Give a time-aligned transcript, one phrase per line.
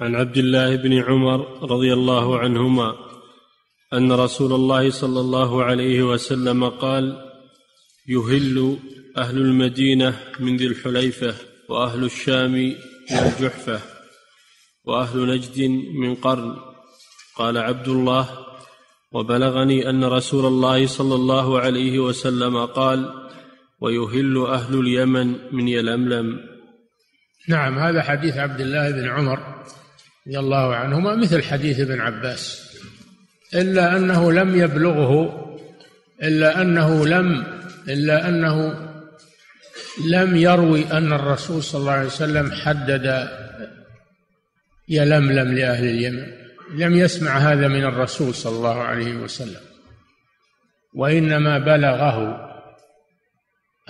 [0.00, 2.94] عن عبد الله بن عمر رضي الله عنهما
[3.92, 7.30] أن رسول الله صلى الله عليه وسلم قال
[8.08, 8.76] يهل
[9.18, 11.34] أهل المدينة من ذي الحليفة
[11.68, 12.52] وأهل الشام
[13.10, 13.80] من الجحفة
[14.84, 15.60] وأهل نجد
[15.94, 16.56] من قرن.
[17.36, 18.28] قال عبد الله
[19.12, 23.28] وبلغني أن رسول الله صلى الله عليه وسلم قال
[23.80, 26.51] ويهل أهل اليمن من يلملم.
[27.48, 29.38] نعم هذا حديث عبد الله بن عمر
[30.26, 32.72] رضي الله عنهما مثل حديث ابن عباس.
[33.54, 35.42] إلا أنه لم يبلغه
[36.22, 37.44] إلا أنه لم
[37.88, 38.78] إلا أنه
[40.06, 43.28] لم يروي أن الرسول صلى الله عليه وسلم حدد
[44.88, 46.26] يلملم لأهل اليمن.
[46.74, 49.60] لم يسمع هذا من الرسول صلى الله عليه وسلم.
[50.94, 52.48] وإنما بلغه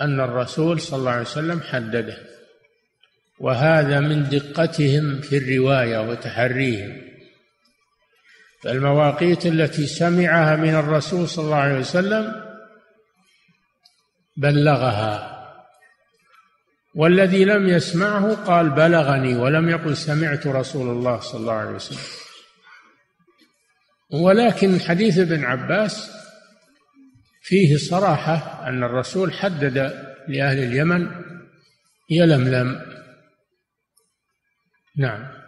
[0.01, 2.32] أن الرسول صلى الله عليه وسلم حدده.
[3.43, 7.01] وهذا من دقتهم في الرواية وتحريهم.
[8.63, 12.43] فالمواقيت التي سمعها من الرسول صلى الله عليه وسلم
[14.37, 15.29] بلغها
[16.95, 21.99] والذي لم يسمعه قال بلغني ولم يقل سمعت رسول الله صلى الله عليه وسلم.
[24.11, 26.11] ولكن حديث ابن عباس
[27.41, 29.77] فيه صراحة أن الرسول حدد
[30.27, 31.07] لأهل اليمن
[32.09, 32.92] يلملم
[34.95, 35.42] نعم